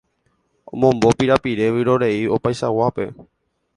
Omombo 0.77 1.07
pirapire 1.19 1.65
vyrorei 1.75 2.19
opaichaguápe 2.39 3.05